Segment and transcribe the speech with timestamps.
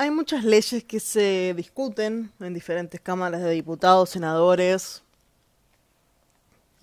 [0.00, 5.02] hay muchas leyes que se discuten en diferentes cámaras de diputados, senadores,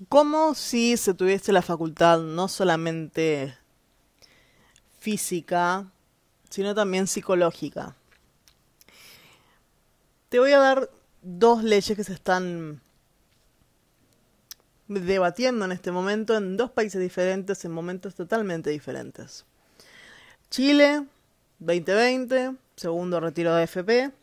[0.07, 3.57] como si se tuviese la facultad no solamente
[4.99, 5.87] física,
[6.51, 7.95] sino también psicológica.
[10.29, 10.91] Te voy a dar
[11.23, 12.81] dos leyes que se están
[14.87, 19.43] debatiendo en este momento en dos países diferentes, en momentos totalmente diferentes.
[20.51, 21.07] Chile,
[21.57, 24.13] 2020, segundo retiro de AFP.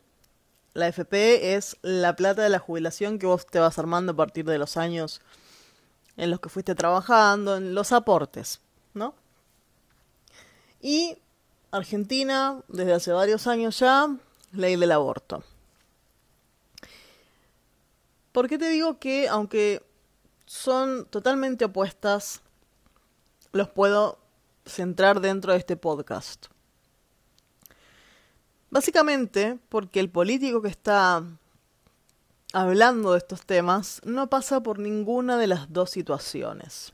[0.73, 4.45] La AFP es la plata de la jubilación que vos te vas armando a partir
[4.45, 5.21] de los años
[6.17, 8.61] en los que fuiste trabajando, en los aportes,
[8.93, 9.13] ¿no?
[10.81, 11.17] Y
[11.71, 14.15] Argentina, desde hace varios años ya,
[14.53, 15.43] ley del aborto.
[18.31, 19.83] ¿Por qué te digo que aunque
[20.45, 22.41] son totalmente opuestas,
[23.51, 24.19] los puedo
[24.65, 26.47] centrar dentro de este podcast?
[28.75, 31.23] Básicamente porque el político que está
[32.51, 36.91] hablando de estos temas no pasa por ninguna de las dos situaciones.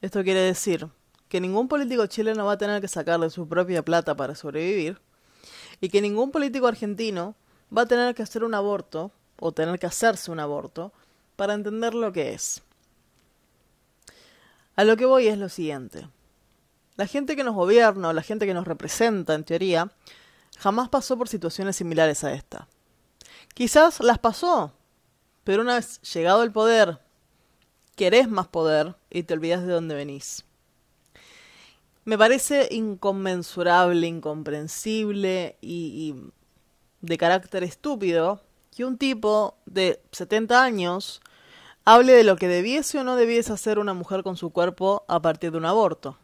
[0.00, 0.88] Esto quiere decir
[1.28, 5.00] que ningún político chileno va a tener que sacarle su propia plata para sobrevivir
[5.80, 7.36] y que ningún político argentino
[7.70, 10.92] va a tener que hacer un aborto o tener que hacerse un aborto
[11.36, 12.60] para entender lo que es.
[14.74, 16.08] A lo que voy es lo siguiente.
[16.96, 19.92] La gente que nos gobierna o la gente que nos representa, en teoría,
[20.58, 22.68] jamás pasó por situaciones similares a esta.
[23.54, 24.72] Quizás las pasó,
[25.44, 27.00] pero una vez llegado el poder,
[27.96, 30.44] querés más poder y te olvidas de dónde venís.
[32.04, 36.14] Me parece inconmensurable, incomprensible y,
[37.00, 38.42] de carácter estúpido
[38.74, 41.20] que un tipo de 70 años
[41.84, 45.20] hable de lo que debiese o no debiese hacer una mujer con su cuerpo a
[45.20, 46.18] partir de un aborto.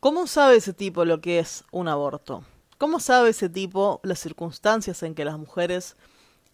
[0.00, 2.44] ¿Cómo sabe ese tipo lo que es un aborto?
[2.78, 5.96] ¿Cómo sabe ese tipo las circunstancias en que las mujeres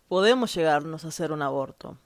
[0.08, 1.96] podemos llegarnos a hacer un aborto.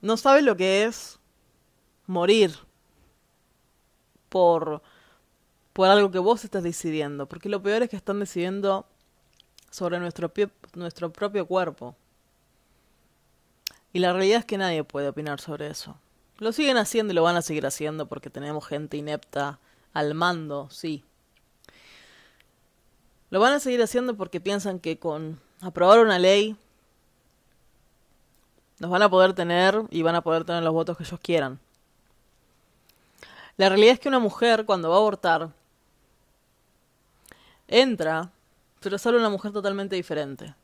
[0.00, 1.18] No sabe lo que es
[2.06, 2.56] morir
[4.28, 4.82] por,
[5.72, 8.86] por algo que vos estás decidiendo, porque lo peor es que están decidiendo
[9.70, 10.32] sobre nuestro,
[10.74, 11.96] nuestro propio cuerpo.
[13.92, 15.96] Y la realidad es que nadie puede opinar sobre eso.
[16.38, 19.58] Lo siguen haciendo y lo van a seguir haciendo porque tenemos gente inepta
[19.92, 21.04] al mando, sí,
[23.30, 26.56] lo van a seguir haciendo porque piensan que con aprobar una ley
[28.78, 31.58] nos van a poder tener y van a poder tener los votos que ellos quieran.
[33.56, 35.48] La realidad es que una mujer cuando va a abortar
[37.66, 38.30] entra,
[38.80, 40.54] pero sale una mujer totalmente diferente.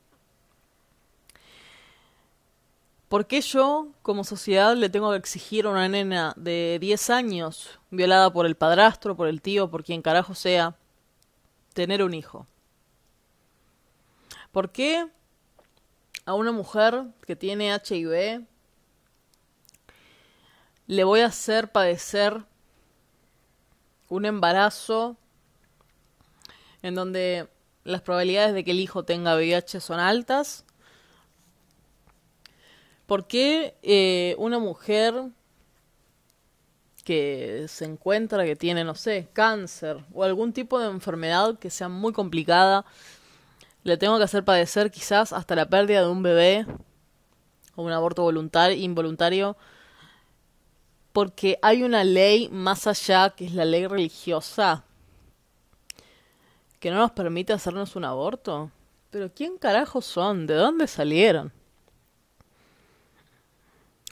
[3.12, 7.78] ¿Por qué yo, como sociedad, le tengo que exigir a una nena de 10 años,
[7.90, 10.78] violada por el padrastro, por el tío, por quien carajo sea,
[11.74, 12.46] tener un hijo?
[14.50, 15.06] ¿Por qué
[16.24, 18.46] a una mujer que tiene HIV
[20.86, 22.44] le voy a hacer padecer
[24.08, 25.18] un embarazo
[26.80, 27.46] en donde
[27.84, 30.64] las probabilidades de que el hijo tenga VIH son altas?
[33.12, 35.12] ¿Por qué eh, una mujer
[37.04, 41.90] que se encuentra que tiene, no sé, cáncer o algún tipo de enfermedad que sea
[41.90, 42.86] muy complicada
[43.84, 46.64] le tengo que hacer padecer quizás hasta la pérdida de un bebé
[47.74, 49.58] o un aborto voluntario, involuntario,
[51.12, 54.84] porque hay una ley más allá, que es la ley religiosa,
[56.80, 58.70] que no nos permite hacernos un aborto.
[59.10, 60.46] Pero ¿quién carajo son?
[60.46, 61.52] ¿De dónde salieron?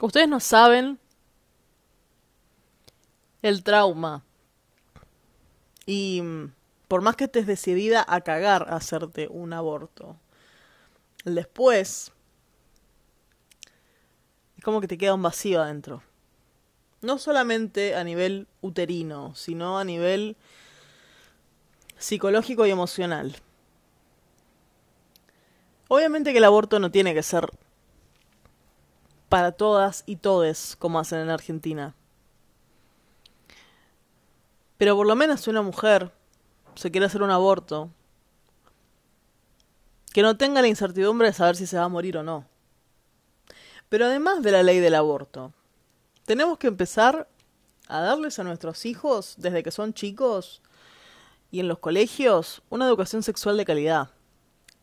[0.01, 0.99] Ustedes no saben
[3.43, 4.23] el trauma.
[5.85, 6.23] Y
[6.87, 10.17] por más que estés decidida a cagar a hacerte un aborto,
[11.23, 12.11] después
[14.57, 16.03] es como que te queda un vacío adentro.
[17.01, 20.35] No solamente a nivel uterino, sino a nivel
[21.97, 23.35] psicológico y emocional.
[25.87, 27.51] Obviamente que el aborto no tiene que ser
[29.31, 31.95] para todas y todes como hacen en Argentina.
[34.77, 36.11] Pero por lo menos una mujer
[36.75, 37.89] se quiere hacer un aborto,
[40.11, 42.45] que no tenga la incertidumbre de saber si se va a morir o no.
[43.87, 45.53] Pero además de la ley del aborto,
[46.25, 47.29] tenemos que empezar
[47.87, 50.61] a darles a nuestros hijos, desde que son chicos
[51.51, 54.09] y en los colegios, una educación sexual de calidad.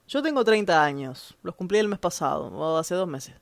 [0.07, 3.35] Yo tengo 30 años, los cumplí el mes pasado, o hace dos meses.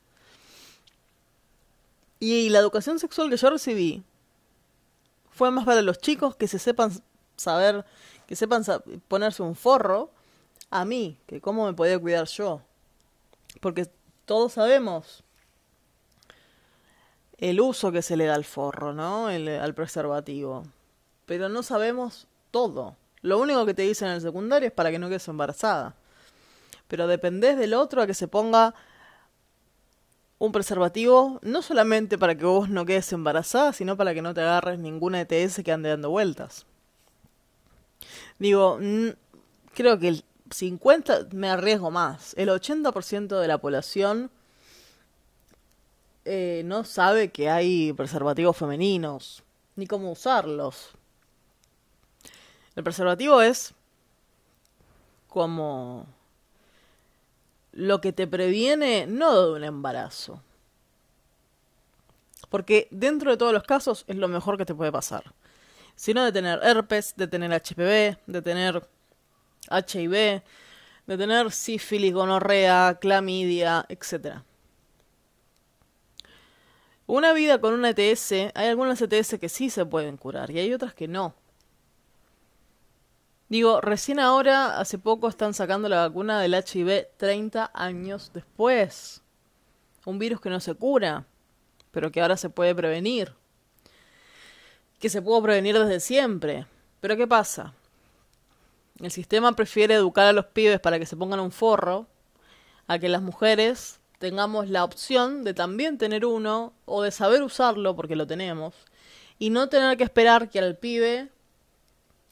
[2.18, 4.02] Y la educación sexual que yo recibí
[5.30, 6.90] fue más para los chicos que se sepan
[7.36, 7.84] saber
[8.26, 8.64] que sepan
[9.08, 10.10] ponerse un forro
[10.70, 12.60] a mí, que cómo me podía cuidar yo.
[13.60, 13.88] Porque
[14.24, 15.22] todos sabemos
[17.38, 19.28] el uso que se le da al forro, ¿no?
[19.28, 20.64] al preservativo.
[21.24, 22.96] Pero no sabemos todo.
[23.22, 25.94] Lo único que te dicen en el secundario es para que no quedes embarazada.
[26.88, 28.74] Pero dependés del otro a que se ponga
[30.38, 34.42] un preservativo, no solamente para que vos no quedes embarazada, sino para que no te
[34.42, 36.66] agarres ninguna ETS que ande dando vueltas.
[38.38, 38.78] Digo,
[39.74, 44.30] creo que el 50, me arriesgo más, el 80% de la población
[46.24, 49.42] eh, no sabe que hay preservativos femeninos,
[49.74, 50.90] ni cómo usarlos.
[52.74, 53.72] El preservativo es
[55.28, 56.06] como
[57.76, 60.42] lo que te previene no de un embarazo.
[62.48, 65.34] Porque dentro de todos los casos es lo mejor que te puede pasar.
[65.94, 68.88] Sino de tener herpes, de tener HPV, de tener
[69.70, 70.42] HIV,
[71.06, 74.38] de tener sífilis, gonorrea, clamidia, etc.
[77.06, 80.72] Una vida con una ETS, hay algunas ETS que sí se pueden curar y hay
[80.72, 81.34] otras que no.
[83.48, 89.22] Digo, recién ahora, hace poco, están sacando la vacuna del HIV 30 años después.
[90.04, 91.26] Un virus que no se cura,
[91.92, 93.34] pero que ahora se puede prevenir.
[94.98, 96.66] Que se pudo prevenir desde siempre.
[97.00, 97.72] Pero ¿qué pasa?
[99.00, 102.06] El sistema prefiere educar a los pibes para que se pongan un forro
[102.88, 107.94] a que las mujeres tengamos la opción de también tener uno o de saber usarlo
[107.94, 108.74] porque lo tenemos
[109.38, 111.28] y no tener que esperar que al pibe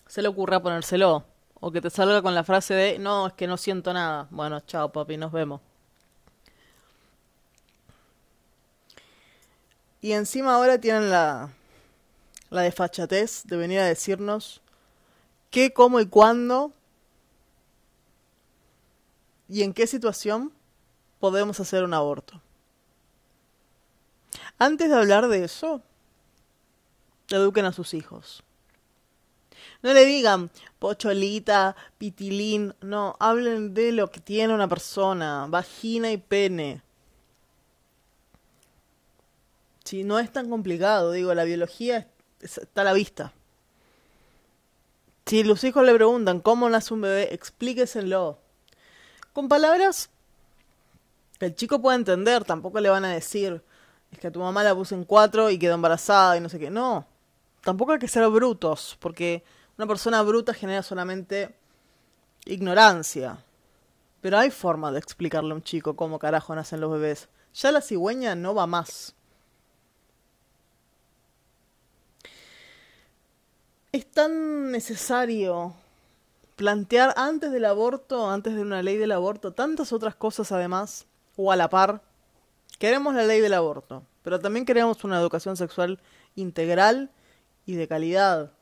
[0.07, 1.25] se le ocurra ponérselo.
[1.61, 4.27] O que te salga con la frase de, no, es que no siento nada.
[4.31, 5.61] Bueno, chao papi, nos vemos.
[10.03, 11.51] Y encima ahora tienen la,
[12.51, 14.61] la desfachatez de venir a decirnos
[15.51, 16.73] qué, cómo y cuándo
[19.49, 20.53] y en qué situación
[21.21, 22.43] podemos hacer un aborto.
[24.59, 25.81] Antes de hablar de eso,
[27.31, 28.43] eduquen a sus hijos.
[29.83, 36.17] No le digan pocholita, pitilín, no, hablen de lo que tiene una persona, vagina y
[36.17, 36.83] pene.
[39.85, 42.09] Si no es tan complicado, digo, la biología
[42.41, 43.33] está a la vista.
[45.27, 48.39] Si los hijos le preguntan cómo nace un bebé, explíqueselo.
[49.33, 50.11] Con palabras
[51.39, 53.63] que el chico pueda entender, tampoco le van a decir,
[54.13, 56.59] es que a tu mamá la puse en cuatro y quedó embarazada y no sé
[56.59, 56.71] qué.
[56.71, 57.07] No,
[57.65, 59.43] tampoco hay que ser brutos, porque
[59.77, 61.57] una persona bruta genera solamente
[62.45, 63.39] ignorancia.
[64.21, 67.29] Pero hay forma de explicarle a un chico cómo carajo nacen los bebés.
[67.55, 69.15] Ya la cigüeña no va más.
[73.93, 75.75] Es tan necesario
[76.57, 81.07] plantear antes del aborto, antes de una ley del aborto, tantas otras cosas además,
[81.37, 82.03] o a la par.
[82.79, 86.01] Queremos la ley del aborto, pero también queremos una educación sexual
[86.35, 87.11] integral
[87.67, 88.53] y de calidad.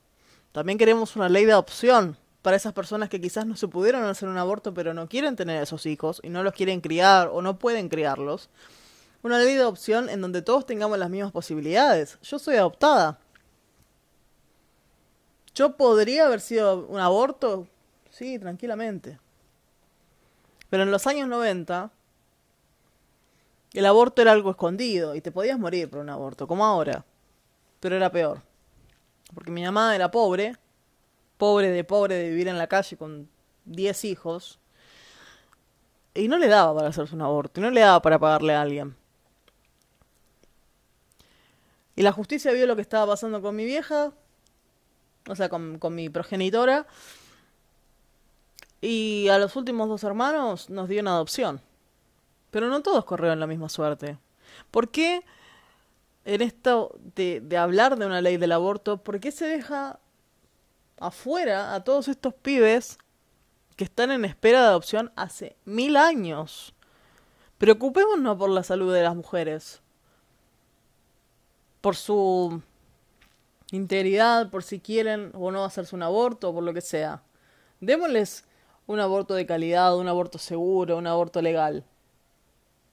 [0.52, 4.28] También queremos una ley de adopción para esas personas que quizás no se pudieron hacer
[4.28, 7.58] un aborto pero no quieren tener esos hijos y no los quieren criar o no
[7.58, 8.50] pueden criarlos.
[9.22, 12.18] Una ley de adopción en donde todos tengamos las mismas posibilidades.
[12.22, 13.20] Yo soy adoptada.
[15.54, 17.68] ¿Yo podría haber sido un aborto?
[18.10, 19.20] Sí, tranquilamente.
[20.70, 21.90] Pero en los años 90,
[23.74, 27.04] el aborto era algo escondido y te podías morir por un aborto, como ahora.
[27.78, 28.42] Pero era peor
[29.34, 30.56] porque mi mamá era pobre,
[31.38, 33.28] pobre de pobre de vivir en la calle con
[33.64, 34.58] 10 hijos,
[36.14, 38.62] y no le daba para hacerse un aborto, y no le daba para pagarle a
[38.62, 38.94] alguien.
[41.96, 44.12] Y la justicia vio lo que estaba pasando con mi vieja,
[45.28, 46.86] o sea, con, con mi progenitora,
[48.80, 51.60] y a los últimos dos hermanos nos dio una adopción.
[52.50, 54.18] Pero no todos corrieron la misma suerte.
[54.70, 55.22] ¿Por qué?
[56.24, 59.98] En esto de, hablar de una ley del aborto, ¿por qué se deja
[60.98, 62.98] afuera a todos estos pibes
[63.76, 66.74] que están en espera de adopción hace mil años?
[67.58, 69.80] Preocupémonos por la salud de las mujeres,
[71.80, 72.62] por su
[73.72, 77.22] integridad, por si quieren o no hacerse un aborto, por lo que sea.
[77.80, 78.44] Démosles
[78.86, 81.84] un aborto de calidad, un aborto seguro, un aborto legal.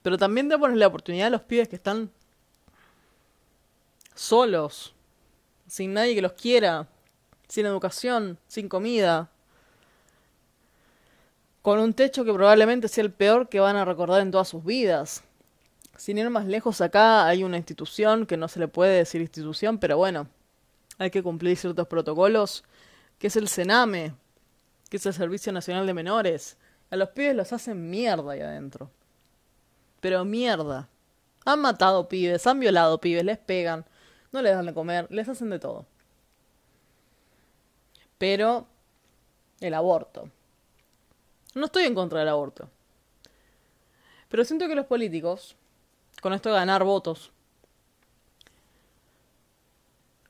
[0.02, 2.10] Pero también démosles la oportunidad a los pibes que están
[4.14, 4.94] solos,
[5.66, 6.88] sin nadie que los quiera,
[7.48, 9.30] sin educación, sin comida,
[11.62, 14.64] con un techo que probablemente sea el peor que van a recordar en todas sus
[14.64, 15.22] vidas.
[15.96, 19.78] Sin ir más lejos, acá hay una institución que no se le puede decir institución,
[19.78, 20.28] pero bueno,
[20.98, 22.64] hay que cumplir ciertos protocolos,
[23.18, 24.14] que es el Sename,
[24.88, 26.56] que es el Servicio Nacional de Menores.
[26.90, 28.90] A los pibes los hacen mierda ahí adentro.
[30.00, 30.88] Pero mierda.
[31.44, 33.84] Han matado pibes, han violado pibes, les pegan,
[34.32, 35.86] no les dan de comer, les hacen de todo.
[38.18, 38.66] Pero
[39.60, 40.28] el aborto.
[41.54, 42.68] No estoy en contra del aborto.
[44.28, 45.56] Pero siento que los políticos,
[46.20, 47.32] con esto de ganar votos,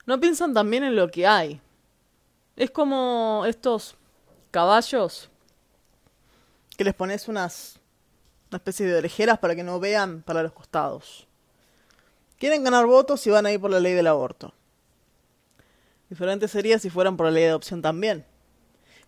[0.05, 1.61] no piensan también en lo que hay.
[2.55, 3.95] Es como estos
[4.49, 5.29] caballos
[6.75, 7.81] que les pones unas
[8.51, 11.25] una especie de orejeras para que no vean para los costados.
[12.41, 14.51] Quieren ganar votos y van a ir por la ley del aborto.
[16.09, 18.25] Diferente sería si fueran por la ley de adopción también.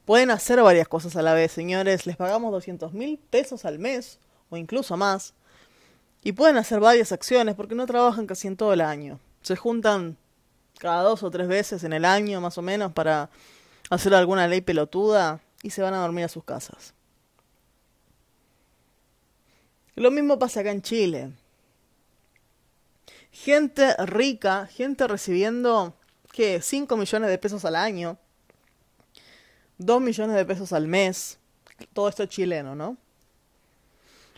[0.06, 2.06] Pueden hacer varias cosas a la vez, señores.
[2.06, 4.20] Les pagamos 200 mil pesos al mes,
[4.52, 5.34] o incluso más.
[6.22, 9.20] Y pueden hacer varias acciones porque no trabajan casi en todo el año.
[9.42, 10.16] Se juntan
[10.78, 13.32] cada dos o tres veces en el año, más o menos, para
[13.90, 16.94] hacer alguna ley pelotuda y se van a dormir a sus casas.
[19.96, 21.32] Lo mismo pasa acá en Chile.
[23.34, 25.96] Gente rica, gente recibiendo,
[26.32, 26.62] ¿qué?
[26.62, 28.18] 5 millones de pesos al año,
[29.80, 31.40] 2 millones de pesos al mes,
[31.94, 32.96] todo esto chileno, ¿no?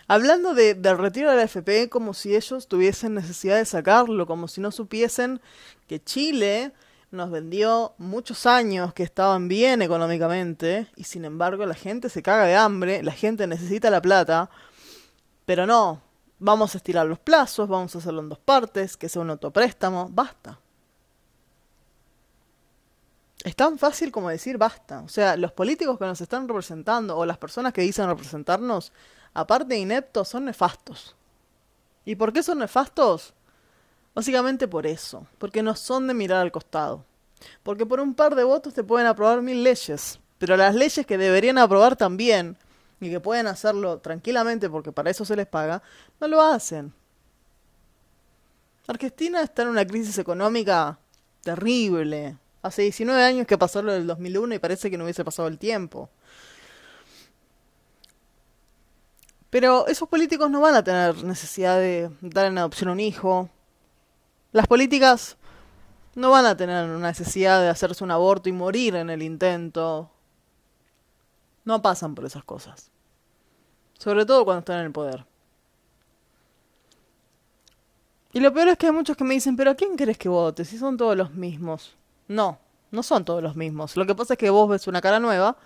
[0.07, 4.47] Hablando de, del retiro de la FP como si ellos tuviesen necesidad de sacarlo, como
[4.47, 5.41] si no supiesen
[5.87, 6.71] que Chile
[7.11, 12.45] nos vendió muchos años que estaban bien económicamente y sin embargo la gente se caga
[12.45, 14.49] de hambre, la gente necesita la plata
[15.45, 16.01] pero no,
[16.39, 20.09] vamos a estirar los plazos, vamos a hacerlo en dos partes, que sea un autopréstamo,
[20.11, 20.59] basta.
[23.43, 25.01] Es tan fácil como decir basta.
[25.01, 28.91] O sea, los políticos que nos están representando o las personas que dicen representarnos,
[29.33, 31.15] aparte de ineptos, son nefastos.
[32.05, 33.33] ¿Y por qué son nefastos?
[34.15, 37.03] Básicamente por eso, porque no son de mirar al costado.
[37.63, 41.17] Porque por un par de votos te pueden aprobar mil leyes, pero las leyes que
[41.17, 42.57] deberían aprobar también
[42.99, 45.81] y que pueden hacerlo tranquilamente porque para eso se les paga,
[46.19, 46.93] no lo hacen.
[48.87, 50.99] Argentina está en una crisis económica
[51.41, 52.37] terrible.
[52.61, 55.57] Hace 19 años que pasó lo del 2001 y parece que no hubiese pasado el
[55.57, 56.09] tiempo.
[59.49, 63.49] Pero esos políticos no van a tener necesidad de dar en adopción a un hijo.
[64.51, 65.37] Las políticas
[66.15, 70.11] no van a tener una necesidad de hacerse un aborto y morir en el intento
[71.65, 72.89] no pasan por esas cosas.
[73.97, 75.25] Sobre todo cuando están en el poder.
[78.33, 80.29] Y lo peor es que hay muchos que me dicen, pero ¿a quién querés que
[80.29, 80.65] vote?
[80.65, 81.95] Si son todos los mismos.
[82.27, 82.59] No,
[82.91, 83.95] no son todos los mismos.
[83.95, 85.57] Lo que pasa es que vos ves una cara nueva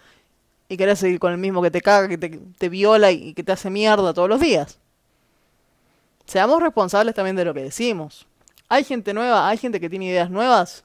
[0.67, 3.43] y querés seguir con el mismo que te caga, que te, te viola y que
[3.43, 4.77] te hace mierda todos los días.
[6.25, 8.27] Seamos responsables también de lo que decimos.
[8.67, 10.83] Hay gente nueva, hay gente que tiene ideas nuevas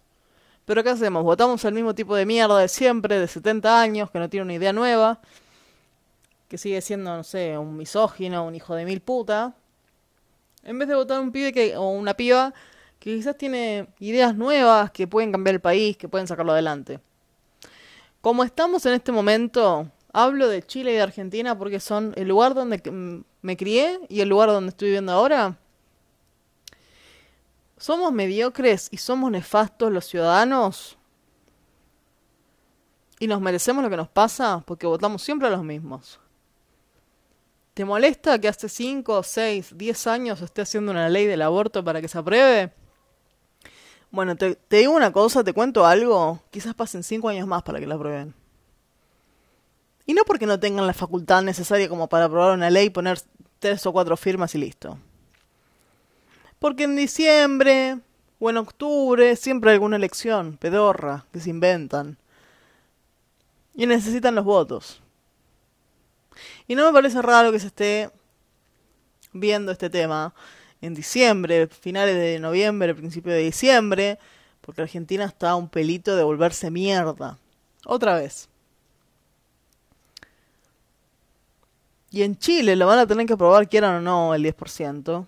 [0.65, 1.23] pero ¿qué hacemos?
[1.23, 4.55] Votamos el mismo tipo de mierda de siempre, de 70 años, que no tiene una
[4.55, 5.21] idea nueva,
[6.49, 9.55] que sigue siendo, no sé, un misógino, un hijo de mil puta.
[10.63, 12.55] En vez de votar un pibe que, o una piba
[12.99, 17.01] que quizás tiene ideas nuevas, que pueden cambiar el país, que pueden sacarlo adelante.
[18.23, 22.55] Como estamos en este momento, hablo de Chile y de Argentina porque son el lugar
[22.55, 25.59] donde me crié y el lugar donde estoy viviendo ahora
[27.85, 30.97] ¿Somos mediocres y somos nefastos los ciudadanos?
[33.21, 34.65] ¿Y nos merecemos lo que nos pasa?
[34.67, 36.19] Porque votamos siempre a los mismos.
[37.75, 42.01] ¿Te molesta que hace 5, 6, 10 años esté haciendo una ley del aborto para
[42.01, 42.73] que se apruebe?
[44.11, 46.41] Bueno, te, digo una cosa, te cuento algo.
[46.51, 48.33] Quizás pasen 5 años más para que la aprueben.
[50.07, 53.21] Y no porque no tengan la facultad necesaria como para aprobar una ley, poner
[53.59, 54.99] tres o cuatro firmas y listo.
[56.65, 57.99] Porque en diciembre
[58.39, 62.17] o en octubre siempre hay alguna elección pedorra que se inventan.
[63.75, 65.03] Y necesitan los votos.
[66.67, 68.11] Y no me parece raro que se esté
[69.35, 70.35] viendo este tema
[70.81, 74.19] en diciembre, finales de noviembre, principio de diciembre,
[74.63, 77.37] porque Argentina está a un pelito de volverse mierda.
[77.85, 78.49] Otra vez.
[82.11, 85.27] Y en Chile lo van a tener que aprobar, quieran o no, el 10%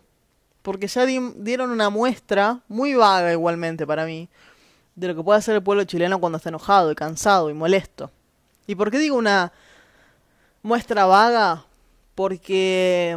[0.67, 4.29] porque ya dieron una muestra, muy vaga igualmente para mí,
[4.97, 8.11] de lo que puede hacer el pueblo chileno cuando está enojado y cansado y molesto.
[8.67, 9.53] ¿Y por qué digo una
[10.65, 11.65] muestra vaga?
[12.17, 13.17] Porque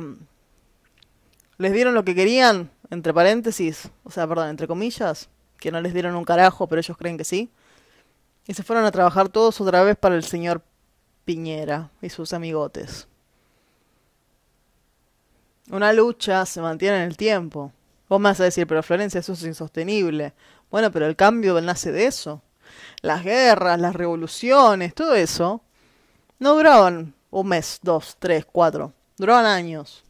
[1.57, 5.27] les dieron lo que querían, entre paréntesis, o sea, perdón, entre comillas,
[5.57, 7.49] que no les dieron un carajo, pero ellos creen que sí.
[8.45, 10.61] Y se fueron a trabajar todos otra vez para el señor
[11.25, 13.07] Piñera y sus amigotes.
[15.69, 17.71] Una lucha se mantiene en el tiempo.
[18.07, 20.33] Vos me vas a decir, pero Florencia, eso es insostenible.
[20.71, 22.41] Bueno, pero el cambio nace de eso.
[23.01, 25.61] Las guerras, las revoluciones, todo eso
[26.39, 30.03] no duraban un mes, dos, tres, cuatro, duraban años.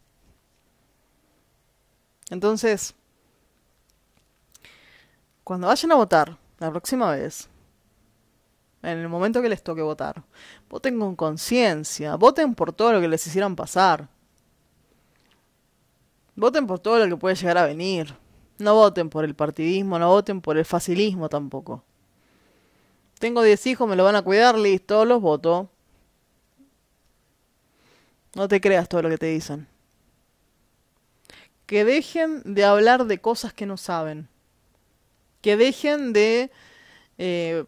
[2.30, 2.94] Entonces,
[5.44, 7.50] cuando vayan a votar la próxima vez,
[8.82, 10.24] en el momento que les toque votar,
[10.70, 14.08] voten con conciencia, voten por todo lo que les hicieran pasar.
[16.40, 18.16] Voten por todo lo que puede llegar a venir.
[18.58, 21.84] No voten por el partidismo, no voten por el facilismo tampoco.
[23.20, 25.70] Tengo 10 hijos, me lo van a cuidar, listo, los voto.
[28.36, 29.68] No te creas todo lo que te dicen.
[31.66, 34.30] Que dejen de hablar de cosas que no saben
[35.42, 36.52] que dejen de
[37.18, 37.66] eh,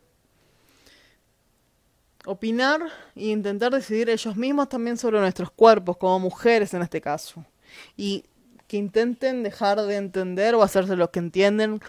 [2.25, 2.81] opinar
[3.15, 7.45] e intentar decidir ellos mismos también sobre nuestros cuerpos, como mujeres en este caso.
[7.95, 8.25] Y
[8.71, 11.81] que intenten dejar de entender o hacerse lo que entienden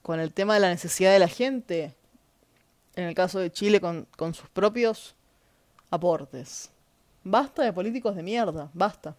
[0.00, 1.92] con el tema de la necesidad de la gente,
[2.94, 5.16] en el caso de Chile con, con sus propios
[5.90, 6.70] aportes.
[7.24, 9.16] Basta de políticos de mierda, basta.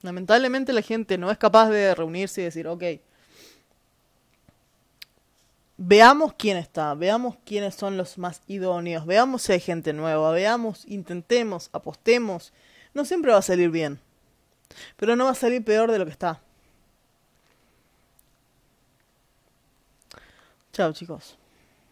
[0.00, 2.82] Lamentablemente la gente no es capaz de reunirse y decir, ok,
[5.76, 10.86] veamos quién está, veamos quiénes son los más idóneos, veamos si hay gente nueva, veamos,
[10.86, 12.54] intentemos, apostemos.
[12.94, 14.00] No siempre va a salir bien,
[14.96, 16.40] pero no va a salir peor de lo que está.
[20.72, 21.36] Chao chicos.